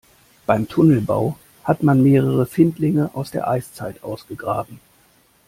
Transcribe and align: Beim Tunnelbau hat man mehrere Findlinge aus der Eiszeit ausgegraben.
Beim 0.47 0.67
Tunnelbau 0.67 1.35
hat 1.63 1.83
man 1.83 2.01
mehrere 2.01 2.47
Findlinge 2.47 3.11
aus 3.13 3.29
der 3.29 3.47
Eiszeit 3.47 4.01
ausgegraben. 4.03 4.79